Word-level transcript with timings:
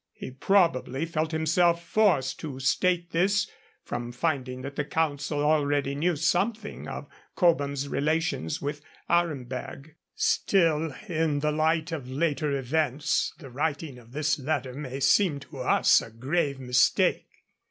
He 0.13 0.31
probably 0.31 1.05
felt 1.05 1.31
himself 1.31 1.85
forced 1.85 2.39
to 2.39 2.59
state 2.59 3.11
this 3.11 3.45
from 3.83 4.11
finding 4.11 4.63
that 4.63 4.75
the 4.75 4.83
Council 4.83 5.43
already 5.43 5.93
knew 5.93 6.15
something 6.15 6.87
of 6.87 7.05
Cobham's 7.35 7.87
relations 7.87 8.59
with 8.59 8.81
Aremberg. 9.07 9.93
Still, 10.15 10.91
in 11.07 11.41
the 11.41 11.51
light 11.51 11.91
of 11.91 12.09
later 12.09 12.51
events, 12.57 13.31
the 13.37 13.51
writing 13.51 13.99
of 13.99 14.11
this 14.11 14.39
letter 14.39 14.73
may 14.73 14.99
seem 14.99 15.39
to 15.41 15.59
us 15.59 16.01
a 16.01 16.09
grave 16.09 16.59
mistake. 16.59 17.27